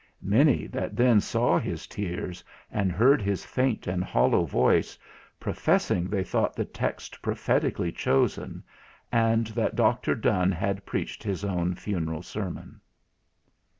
[0.23, 4.97] Many that then saw his tears, and heard his faint and hollow voice,
[5.39, 8.63] professing they thought the text prophetically chosen,
[9.11, 10.15] and that Dr.
[10.15, 12.81] Donne had preached his own Funeral Sermon.